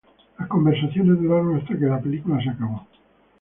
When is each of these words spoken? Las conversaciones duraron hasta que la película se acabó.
Las 0.39 0.47
conversaciones 0.47 1.21
duraron 1.21 1.57
hasta 1.57 1.77
que 1.77 1.85
la 1.85 2.01
película 2.01 2.41
se 2.43 2.49
acabó. 2.49 2.87